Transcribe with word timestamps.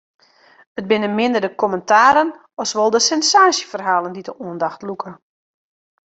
It 0.79 0.85
binne 0.91 1.09
minder 1.19 1.41
de 1.45 1.51
kommentaren 1.61 2.29
as 2.61 2.71
wol 2.77 2.91
de 2.93 3.01
sensaasjeferhalen 3.11 4.13
dy't 4.15 4.29
de 4.29 4.33
oandacht 4.45 4.81
lûke. 4.87 5.11